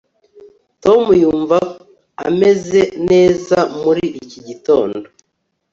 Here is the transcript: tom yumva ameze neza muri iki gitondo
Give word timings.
tom 0.83 1.03
yumva 1.21 1.57
ameze 2.27 2.81
neza 3.09 3.57
muri 3.81 4.05
iki 4.21 4.39
gitondo 4.47 4.97